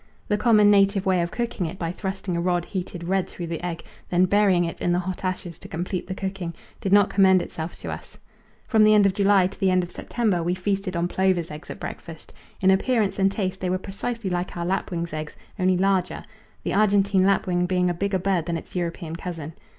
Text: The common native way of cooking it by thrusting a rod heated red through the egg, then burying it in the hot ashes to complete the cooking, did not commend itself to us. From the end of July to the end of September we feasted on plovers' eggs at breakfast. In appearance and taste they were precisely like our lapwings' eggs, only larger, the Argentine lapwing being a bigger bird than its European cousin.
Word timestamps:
The 0.29 0.35
common 0.39 0.71
native 0.71 1.05
way 1.05 1.21
of 1.21 1.29
cooking 1.29 1.67
it 1.67 1.77
by 1.77 1.91
thrusting 1.91 2.35
a 2.35 2.41
rod 2.41 2.65
heated 2.65 3.03
red 3.03 3.29
through 3.29 3.45
the 3.45 3.63
egg, 3.63 3.83
then 4.09 4.25
burying 4.25 4.65
it 4.65 4.81
in 4.81 4.93
the 4.93 4.97
hot 5.05 5.23
ashes 5.23 5.59
to 5.59 5.67
complete 5.67 6.07
the 6.07 6.15
cooking, 6.15 6.55
did 6.79 6.91
not 6.91 7.11
commend 7.11 7.39
itself 7.43 7.79
to 7.81 7.91
us. 7.91 8.17
From 8.67 8.83
the 8.83 8.95
end 8.95 9.05
of 9.05 9.13
July 9.13 9.45
to 9.45 9.59
the 9.59 9.69
end 9.69 9.83
of 9.83 9.91
September 9.91 10.41
we 10.41 10.55
feasted 10.55 10.95
on 10.95 11.07
plovers' 11.07 11.51
eggs 11.51 11.69
at 11.69 11.79
breakfast. 11.79 12.33
In 12.61 12.71
appearance 12.71 13.19
and 13.19 13.31
taste 13.31 13.59
they 13.59 13.69
were 13.69 13.77
precisely 13.77 14.31
like 14.31 14.57
our 14.57 14.65
lapwings' 14.65 15.13
eggs, 15.13 15.35
only 15.59 15.77
larger, 15.77 16.23
the 16.63 16.73
Argentine 16.73 17.21
lapwing 17.23 17.67
being 17.67 17.87
a 17.87 17.93
bigger 17.93 18.17
bird 18.17 18.47
than 18.47 18.57
its 18.57 18.75
European 18.75 19.15
cousin. 19.15 19.53